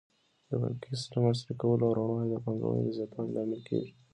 د 0.47 0.49
بانکي 0.61 0.89
سیسټم 0.99 1.23
عصري 1.31 1.53
کول 1.61 1.79
او 1.85 1.91
روڼوالی 1.97 2.29
د 2.31 2.35
پانګونې 2.45 2.81
د 2.85 2.89
زیاتوالي 2.97 3.31
لامل 3.35 3.61
ګرځي. 3.67 3.91